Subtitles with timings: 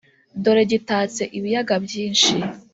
[0.43, 2.33] dore gitatse ibiyaga byinshi